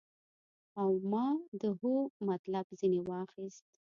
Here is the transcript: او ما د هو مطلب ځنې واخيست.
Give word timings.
او 0.81 0.91
ما 1.11 1.27
د 1.61 1.63
هو 1.79 1.93
مطلب 2.29 2.65
ځنې 2.79 2.99
واخيست. 3.07 3.63